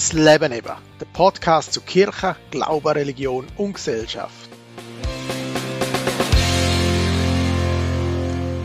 Das 0.00 0.14
Leben 0.14 0.50
eben, 0.52 0.72
der 0.98 1.06
Podcast 1.12 1.74
zu 1.74 1.82
Kirche, 1.82 2.34
Glauben, 2.50 2.88
Religion 2.88 3.46
und 3.58 3.74
Gesellschaft. 3.74 4.48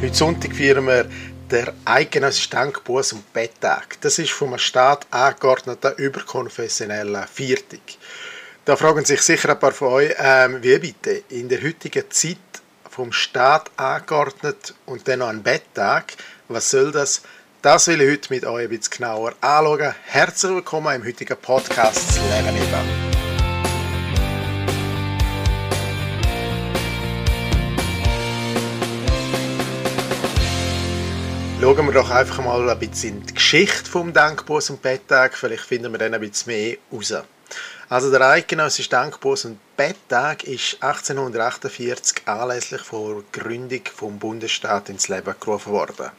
Heute 0.01 0.13
Sonntag 0.13 0.55
feiern 0.55 0.87
wir 0.87 1.09
der 1.51 1.73
eidgenössische 1.83 2.51
Denkbuß- 2.51 3.15
und 3.15 3.33
Betttag. 3.33 3.99
Das 3.99 4.17
ist 4.17 4.31
vom 4.31 4.57
Staat 4.57 5.07
angeordneter 5.11 5.97
überkonfessioneller 5.97 7.27
Viertag. 7.27 7.81
Da 8.63 8.77
fragen 8.77 9.03
sich 9.03 9.21
sicher 9.21 9.49
ein 9.49 9.59
paar 9.59 9.73
von 9.73 9.89
euch, 9.89 10.15
ähm, 10.17 10.63
wie 10.63 10.79
bitte 10.79 11.21
in 11.27 11.49
der 11.49 11.61
heutigen 11.61 12.09
Zeit 12.11 12.37
vom 12.89 13.11
Staat 13.11 13.71
angeordnet 13.75 14.73
und 14.85 15.05
dann 15.05 15.19
noch 15.19 15.27
ein 15.27 15.43
Betttag, 15.43 16.13
was 16.47 16.71
soll 16.71 16.93
das? 16.93 17.23
Das 17.65 17.87
will 17.87 17.99
ich 17.99 18.11
heute 18.11 18.31
mit 18.31 18.45
euch 18.45 18.65
ein 18.65 18.69
bisschen 18.69 18.97
genauer 18.97 19.33
anschauen. 19.41 19.95
Herzlich 20.03 20.51
willkommen 20.51 20.97
im 20.97 21.03
heutigen 21.03 21.35
Podcast 21.35 22.09
«Das 22.09 22.17
Leben 22.17 22.55
eben». 22.55 22.67
Schauen 31.59 31.85
wir 31.87 31.91
doch 31.91 32.11
einfach 32.11 32.43
mal 32.43 32.69
ein 32.69 32.77
bisschen 32.77 33.17
in 33.17 33.25
die 33.25 33.33
Geschichte 33.33 33.89
vom 33.89 34.13
Denkbus 34.13 34.69
und 34.69 34.83
Betttag. 34.83 35.35
Vielleicht 35.35 35.63
finden 35.63 35.91
wir 35.91 35.97
dann 35.97 36.13
ein 36.13 36.21
bisschen 36.21 36.53
mehr 36.53 36.77
raus. 36.93 37.15
Also 37.89 38.11
der 38.11 38.21
eidgenössische 38.21 38.91
Denkbus 38.91 39.45
und 39.45 39.57
Betttag 39.75 40.43
ist 40.43 40.83
1848 40.83 42.27
anlässlich 42.27 42.83
der 42.91 43.23
Gründung 43.31 43.81
vom 43.95 44.19
Bundesstaat 44.19 44.89
ins 44.89 45.07
Leben 45.07 45.33
gerufen 45.39 45.73
worden. 45.73 46.11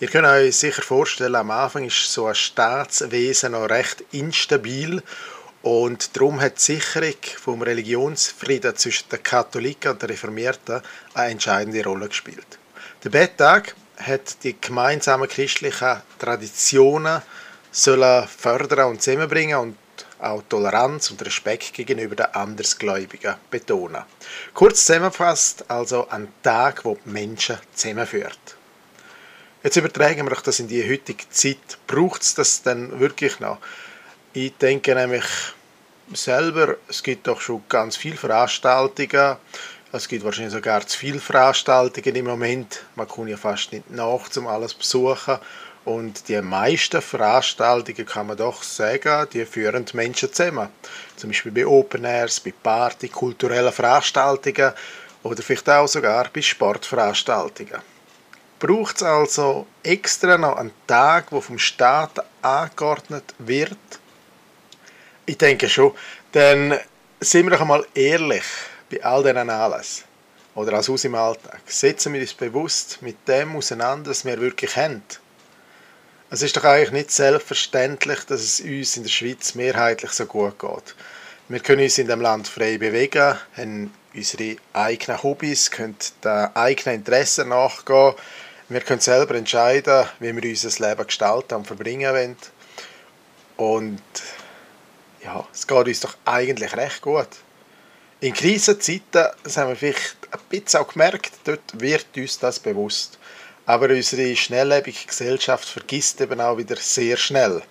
Ihr 0.00 0.08
könnt 0.08 0.26
euch 0.26 0.56
sicher 0.56 0.82
vorstellen, 0.82 1.36
am 1.36 1.50
Anfang 1.50 1.84
ist 1.84 2.12
so 2.12 2.26
ein 2.26 2.34
Staatswesen 2.34 3.52
noch 3.52 3.70
recht 3.70 4.02
instabil 4.10 5.02
und 5.62 6.16
darum 6.16 6.40
hat 6.40 6.58
die 6.58 6.74
Sicherung 6.74 7.14
vom 7.36 7.62
Religionsfrieden 7.62 8.74
zwischen 8.74 9.08
den 9.10 9.22
Katholiken 9.22 9.92
und 9.92 10.02
den 10.02 10.10
Reformierten 10.10 10.82
eine 11.14 11.30
entscheidende 11.30 11.84
Rolle 11.84 12.08
gespielt. 12.08 12.58
Der 13.04 13.10
Betttag 13.10 13.76
hat 13.98 14.42
die 14.42 14.60
gemeinsamen 14.60 15.28
christlichen 15.28 16.02
Traditionen 16.18 17.22
sollen 17.70 18.26
fördern 18.26 18.90
und 18.90 19.02
zusammenbringen 19.02 19.58
und 19.58 19.76
auch 20.18 20.42
Toleranz 20.48 21.10
und 21.10 21.24
Respekt 21.24 21.72
gegenüber 21.74 22.16
den 22.16 22.26
Andersgläubigen 22.26 23.36
betonen. 23.50 24.02
Kurz 24.54 24.84
zusammengefasst, 24.84 25.64
also 25.68 26.08
ein 26.08 26.28
Tag, 26.42 26.84
wo 26.84 26.96
die 27.04 27.10
Menschen 27.10 27.58
zusammenführt. 27.74 28.56
Jetzt 29.64 29.76
übertragen 29.76 30.28
wir 30.28 30.36
das 30.42 30.58
in 30.58 30.66
die 30.66 30.82
heutige 30.82 31.30
Zeit. 31.30 31.78
Braucht 31.86 32.22
es 32.22 32.34
das 32.34 32.62
denn 32.62 32.98
wirklich 32.98 33.38
noch? 33.38 33.58
Ich 34.32 34.56
denke 34.56 34.92
nämlich 34.92 35.24
selber, 36.12 36.78
es 36.88 37.00
gibt 37.00 37.28
doch 37.28 37.40
schon 37.40 37.62
ganz 37.68 37.96
viele 37.96 38.16
Veranstaltungen. 38.16 39.36
Es 39.92 40.08
gibt 40.08 40.24
wahrscheinlich 40.24 40.52
sogar 40.52 40.84
zu 40.84 40.98
viele 40.98 41.20
Veranstaltungen 41.20 42.16
im 42.16 42.24
Moment. 42.24 42.82
Man 42.96 43.06
kann 43.06 43.28
ja 43.28 43.36
fast 43.36 43.72
nicht 43.72 43.88
nach, 43.88 44.28
um 44.36 44.48
alles 44.48 44.72
zu 44.72 44.78
besuchen. 44.78 45.38
Und 45.84 46.28
die 46.28 46.42
meisten 46.42 47.00
Veranstaltungen 47.00 48.04
kann 48.04 48.26
man 48.26 48.36
doch 48.36 48.64
sagen, 48.64 49.28
die 49.32 49.46
führen 49.46 49.84
die 49.84 49.96
Menschen 49.96 50.32
zusammen. 50.32 50.70
Zum 51.16 51.30
Beispiel 51.30 51.52
bei 51.52 51.66
Open 51.66 52.04
Airs, 52.04 52.40
bei 52.40 52.52
Party, 52.60 53.08
kulturellen 53.08 53.72
Veranstaltungen 53.72 54.72
oder 55.22 55.40
vielleicht 55.40 55.70
auch 55.70 55.86
sogar 55.86 56.28
bei 56.34 56.42
Sportveranstaltungen 56.42 57.91
braucht 58.62 58.96
es 58.96 59.02
also 59.02 59.66
extra 59.82 60.38
noch 60.38 60.56
einen 60.56 60.70
Tag, 60.86 61.32
wo 61.32 61.40
vom 61.40 61.58
Staat 61.58 62.24
angeordnet 62.42 63.34
wird? 63.38 63.76
Ich 65.26 65.36
denke 65.36 65.68
schon. 65.68 65.92
Dann 66.30 66.78
sind 67.18 67.44
wir 67.46 67.50
doch 67.50 67.60
einmal 67.60 67.84
ehrlich 67.92 68.44
bei 68.88 69.02
all 69.02 69.24
diesen 69.24 69.50
Anlässen. 69.50 70.04
Oder 70.54 70.74
als 70.74 70.88
aus 70.88 71.04
im 71.04 71.16
Alltag. 71.16 71.60
Setzen 71.66 72.12
wir 72.12 72.20
uns 72.20 72.34
bewusst 72.34 73.02
mit 73.02 73.26
dem 73.26 73.56
auseinander, 73.56 74.10
was 74.10 74.24
wir 74.24 74.40
wirklich 74.40 74.76
haben. 74.76 75.02
Es 76.30 76.42
ist 76.42 76.56
doch 76.56 76.64
eigentlich 76.64 76.92
nicht 76.92 77.10
selbstverständlich, 77.10 78.20
dass 78.26 78.42
es 78.42 78.60
uns 78.60 78.96
in 78.96 79.02
der 79.02 79.10
Schweiz 79.10 79.56
mehrheitlich 79.56 80.12
so 80.12 80.24
gut 80.24 80.58
geht. 80.60 80.94
Wir 81.48 81.58
können 81.58 81.82
uns 81.82 81.98
in 81.98 82.06
dem 82.06 82.20
Land 82.20 82.46
frei 82.46 82.78
bewegen, 82.78 83.36
haben 83.56 83.92
unsere 84.14 84.56
eigenen 84.72 85.22
Hobbys, 85.22 85.70
können 85.70 85.96
den 86.22 86.54
eigenen 86.54 87.00
Interessen 87.00 87.48
nachgehen, 87.48 88.14
wir 88.72 88.80
können 88.80 89.00
selber 89.00 89.34
entscheiden, 89.34 90.06
wie 90.20 90.34
wir 90.34 90.50
unser 90.50 90.88
Leben 90.88 91.06
gestalten 91.06 91.54
und 91.54 91.66
verbringen 91.66 92.12
wollen. 92.12 92.36
Und 93.56 94.02
ja, 95.22 95.46
es 95.52 95.66
geht 95.66 95.86
uns 95.86 96.00
doch 96.00 96.16
eigentlich 96.24 96.76
recht 96.76 97.02
gut. 97.02 97.28
In 98.20 98.34
Krisenzeiten, 98.34 99.26
das 99.42 99.56
haben 99.56 99.70
wir 99.70 99.76
vielleicht 99.76 100.16
ein 100.30 100.40
bisschen 100.48 100.80
auch 100.80 100.88
gemerkt, 100.92 101.32
dort 101.44 101.60
wird 101.80 102.06
uns 102.16 102.38
das 102.38 102.58
bewusst. 102.58 103.18
Aber 103.66 103.88
unsere 103.88 104.34
schnelllebige 104.36 105.06
Gesellschaft 105.06 105.68
vergisst 105.68 106.20
eben 106.20 106.40
auch 106.40 106.56
wieder 106.56 106.76
sehr 106.76 107.16
schnell. 107.16 107.62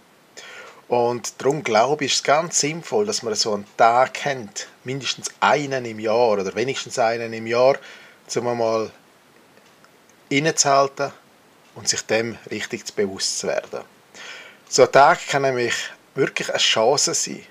Und 0.88 1.34
darum 1.38 1.64
glaube 1.64 2.04
ich, 2.04 2.12
ist 2.12 2.18
es 2.18 2.24
ganz 2.24 2.60
sinnvoll, 2.60 3.06
dass 3.06 3.24
man 3.24 3.34
so 3.36 3.54
einen 3.54 3.66
Tag 3.78 4.26
haben, 4.26 4.50
mindestens 4.84 5.30
einen 5.40 5.86
im 5.86 6.00
Jahr 6.00 6.32
oder 6.32 6.54
wenigstens 6.54 7.00
einen 7.00 7.32
im 7.32 7.48
Jahr, 7.48 7.78
um 8.36 8.58
mal 8.58 8.92
innezuhalten 10.32 11.12
und 11.76 11.88
sich 11.88 12.02
dem 12.02 12.38
richtig 12.50 12.94
bewusst 12.96 13.40
zu 13.40 13.48
werden. 13.48 13.82
So 14.70 14.84
ein 14.84 14.92
Tag 14.92 15.28
kann 15.28 15.42
nämlich 15.42 15.76
wirklich 16.16 16.50
eine 16.50 16.58
Chance 16.58 17.14
sein, 17.14 17.46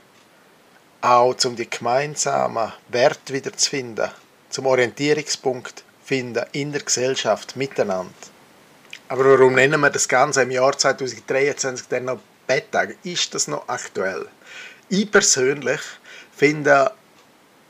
auch 1.00 1.36
um 1.44 1.56
die 1.56 1.68
gemeinsamen 1.68 2.72
Werte 2.88 3.32
wieder 3.32 3.52
zu 3.52 3.70
finden, 3.70 4.10
zum 4.48 4.66
Orientierungspunkt 4.66 5.84
finden 6.04 6.44
in 6.52 6.72
der 6.72 6.82
Gesellschaft 6.82 7.56
miteinander. 7.56 8.12
Aber 9.08 9.24
warum 9.24 9.54
nennen 9.54 9.80
wir 9.80 9.90
das 9.90 10.08
Ganze 10.08 10.42
im 10.42 10.50
Jahr 10.50 10.76
2023 10.76 11.88
dann 11.88 12.04
noch 12.06 12.20
Betttag? 12.46 12.96
Ist 13.02 13.34
das 13.34 13.48
noch 13.48 13.68
aktuell? 13.68 14.28
Ich 14.88 15.10
persönlich 15.10 15.80
finde 16.36 16.92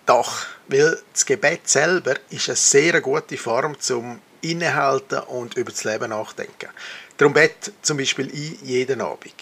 doch, 0.07 0.47
weil 0.69 0.99
das 1.13 1.25
Gebet 1.25 1.69
selber 1.69 2.15
ist 2.31 2.49
eine 2.49 2.57
sehr 2.57 3.01
gute 3.01 3.37
Form 3.37 3.79
zum 3.81 4.21
innehalten 4.43 5.21
und 5.21 5.55
über 5.57 5.71
das 5.71 5.85
Leben 5.85 6.11
nachdenken. 6.11 6.69
Darum 7.17 7.35
bete 7.35 7.73
zum 7.83 7.97
Beispiel 7.97 8.29
ich 8.33 8.61
jeden 8.63 9.01
Abend. 9.01 9.35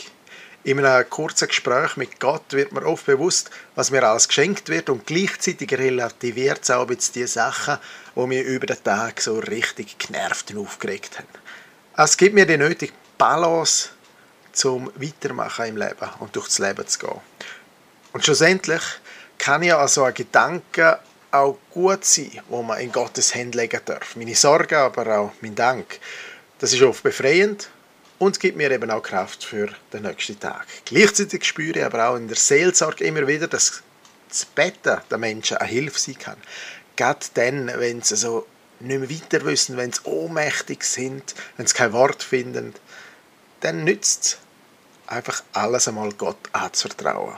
In 0.65 0.85
einem 0.85 1.09
kurzen 1.09 1.49
Gespräch 1.49 1.97
mit 1.97 2.19
Gott 2.21 2.45
wird 2.51 2.73
mir 2.73 2.85
oft 2.85 3.07
bewusst, 3.07 3.51
was 3.75 3.91
mir 3.91 4.03
alles 4.03 4.29
geschenkt 4.29 4.69
wird 4.69 4.91
und 4.91 5.07
gleichzeitig 5.07 5.73
relativiert 5.73 6.61
es 6.63 6.71
auch 6.71 6.87
die 6.87 7.27
Sachen, 7.27 7.79
die 8.17 8.27
mir 8.27 8.43
über 8.43 8.67
den 8.67 8.83
Tag 8.83 9.21
so 9.21 9.39
richtig 9.39 9.99
genervt 9.99 10.51
und 10.51 10.59
aufgeregt 10.59 11.19
haben. 11.19 11.29
Es 11.97 12.17
gibt 12.17 12.35
mir 12.35 12.45
die 12.45 12.57
nötige 12.57 12.93
Balance 13.17 13.91
zum 14.53 14.91
Weitermachen 14.97 15.67
im 15.67 15.77
Leben 15.77 16.09
und 16.19 16.35
durchs 16.35 16.59
Leben 16.59 16.87
zu 16.87 16.99
gehen. 16.99 17.21
Und 18.13 18.25
schlussendlich 18.25 18.83
kann 19.39 19.63
ich 19.63 19.73
also 19.73 20.05
einen 20.05 20.15
Gedanken 20.15 20.97
auch 21.31 21.59
gut 21.71 22.05
sein, 22.05 22.41
wo 22.49 22.63
man 22.63 22.81
in 22.81 22.93
Gottes 22.93 23.35
Hände 23.35 23.59
legen 23.59 23.81
darf. 23.85 24.17
Meine 24.17 24.35
Sorgen, 24.35 24.75
aber 24.75 25.19
auch 25.19 25.33
mein 25.41 25.55
Dank. 25.55 25.99
Das 26.59 26.73
ist 26.73 26.83
oft 26.83 27.03
befreiend 27.03 27.71
und 28.19 28.41
gibt 28.41 28.57
mir 28.57 28.71
eben 28.71 28.91
auch 28.91 29.03
Kraft 29.03 29.45
für 29.45 29.69
den 29.93 30.03
nächsten 30.03 30.39
Tag. 30.41 30.67
Gleichzeitig 30.85 31.45
spüre 31.45 31.79
ich 31.79 31.85
aber 31.85 32.09
auch 32.09 32.17
in 32.17 32.29
der 32.29 32.37
Seelsorge 32.37 33.05
immer 33.05 33.27
wieder, 33.27 33.47
dass 33.47 33.83
das 34.29 34.45
Betten 34.45 34.99
der 35.11 35.19
Menschen 35.19 35.57
eine 35.59 35.69
Hilfe 35.69 35.99
sein 35.99 36.19
kann. 36.19 36.37
Gerade 36.97 37.27
dann, 37.35 37.69
wenn 37.79 38.03
sie 38.03 38.17
so 38.17 38.47
nicht 38.81 38.99
mehr 38.99 39.11
weiter 39.11 39.45
wissen, 39.45 39.77
wenn 39.77 39.93
sie 39.93 40.03
ohnmächtig 40.05 40.85
sind, 40.85 41.35
wenn 41.57 41.67
sie 41.67 41.75
kein 41.75 41.93
Wort 41.93 42.23
finden, 42.23 42.75
dann 43.61 43.85
nützt 43.85 44.25
es 44.25 44.39
einfach 45.07 45.43
alles 45.53 45.89
einmal 45.89 46.13
Gott 46.13 46.39
anzuvertrauen. 46.53 47.35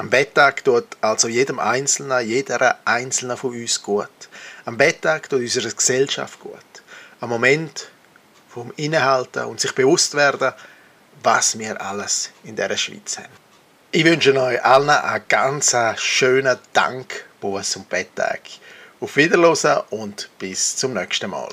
Am 0.00 0.08
Betttag 0.08 0.64
tut 0.64 0.96
also 1.02 1.28
jedem 1.28 1.58
Einzelnen, 1.58 2.26
jeder 2.26 2.78
Einzelne 2.86 3.36
von 3.36 3.50
uns 3.50 3.82
gut. 3.82 4.08
Am 4.64 4.78
Betttag 4.78 5.28
tut 5.28 5.40
unserer 5.40 5.68
Gesellschaft 5.68 6.40
gut. 6.40 6.54
Am 7.20 7.28
Moment 7.28 7.90
vom 8.48 8.72
Innehalten 8.76 9.44
und 9.44 9.60
sich 9.60 9.74
bewusst 9.74 10.14
werden, 10.14 10.54
was 11.22 11.58
wir 11.58 11.78
alles 11.82 12.30
in 12.44 12.56
der 12.56 12.74
Schweiz 12.78 13.18
haben. 13.18 13.28
Ich 13.90 14.06
wünsche 14.06 14.34
euch 14.40 14.64
allen 14.64 14.88
einen 14.88 15.24
ganz 15.28 15.76
schönen 15.96 16.56
Dank, 16.72 17.26
Buß 17.42 17.76
und 17.76 17.90
Betttag. 17.90 18.40
Auf 19.00 19.16
Wiederhören 19.16 19.82
und 19.90 20.30
bis 20.38 20.76
zum 20.76 20.94
nächsten 20.94 21.28
Mal. 21.28 21.52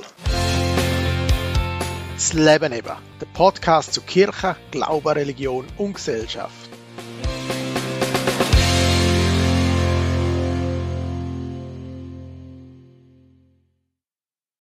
Das 2.14 2.32
Leben 2.32 2.72
eben, 2.72 2.96
der 3.20 3.26
Podcast 3.34 3.94
zu 3.94 4.00
Kirche, 4.04 4.56
Glaube, 4.72 5.18
Religion 5.18 5.68
und 5.78 5.96
Gesellschaft. 5.96 6.77